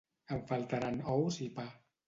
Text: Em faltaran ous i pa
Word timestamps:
Em 0.35 0.39
faltaran 0.51 0.97
ous 1.19 1.39
i 1.51 1.53
pa 1.61 1.69